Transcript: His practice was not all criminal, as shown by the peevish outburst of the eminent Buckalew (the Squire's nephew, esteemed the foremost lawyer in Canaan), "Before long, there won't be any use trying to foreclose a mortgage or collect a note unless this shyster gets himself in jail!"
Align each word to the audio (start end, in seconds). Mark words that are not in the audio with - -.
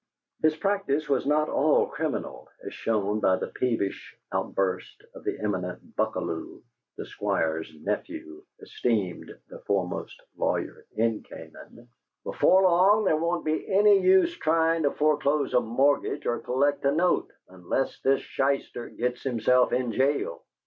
His 0.41 0.55
practice 0.57 1.07
was 1.07 1.27
not 1.27 1.47
all 1.47 1.85
criminal, 1.85 2.49
as 2.65 2.73
shown 2.73 3.19
by 3.19 3.35
the 3.35 3.45
peevish 3.49 4.17
outburst 4.31 5.03
of 5.13 5.23
the 5.23 5.39
eminent 5.39 5.95
Buckalew 5.95 6.63
(the 6.97 7.05
Squire's 7.05 7.71
nephew, 7.79 8.43
esteemed 8.59 9.29
the 9.49 9.59
foremost 9.59 10.19
lawyer 10.35 10.87
in 10.95 11.21
Canaan), 11.21 11.87
"Before 12.23 12.63
long, 12.63 13.03
there 13.05 13.15
won't 13.17 13.45
be 13.45 13.71
any 13.71 13.99
use 13.99 14.35
trying 14.35 14.81
to 14.81 14.91
foreclose 14.91 15.53
a 15.53 15.61
mortgage 15.61 16.25
or 16.25 16.39
collect 16.39 16.83
a 16.83 16.91
note 16.91 17.29
unless 17.49 17.99
this 18.01 18.21
shyster 18.21 18.89
gets 18.89 19.21
himself 19.21 19.71
in 19.71 19.91
jail!" 19.91 20.41